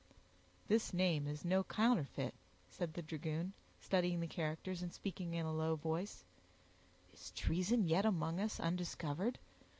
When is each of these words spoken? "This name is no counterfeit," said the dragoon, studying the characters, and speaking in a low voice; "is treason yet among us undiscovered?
"This 0.67 0.95
name 0.95 1.27
is 1.27 1.45
no 1.45 1.63
counterfeit," 1.63 2.33
said 2.71 2.95
the 2.95 3.03
dragoon, 3.03 3.53
studying 3.79 4.19
the 4.19 4.25
characters, 4.25 4.81
and 4.81 4.91
speaking 4.91 5.35
in 5.35 5.45
a 5.45 5.53
low 5.53 5.75
voice; 5.75 6.23
"is 7.13 7.29
treason 7.35 7.87
yet 7.87 8.03
among 8.07 8.39
us 8.39 8.59
undiscovered? 8.59 9.37